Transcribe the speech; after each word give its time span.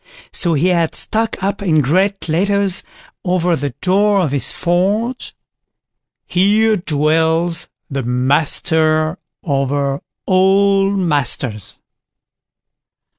So 0.33 0.55
he 0.55 0.69
had 0.69 0.95
stuck 0.95 1.43
up 1.43 1.61
in 1.61 1.79
great 1.79 2.27
letters 2.27 2.81
over 3.23 3.55
the 3.55 3.69
door 3.81 4.21
of 4.21 4.31
his 4.31 4.51
forge: 4.51 5.35
_"Here 6.29 6.75
dwells 6.75 7.69
the 7.87 8.01
Master 8.01 9.19
over 9.43 10.01
all 10.25 10.89
Masters." 10.89 11.77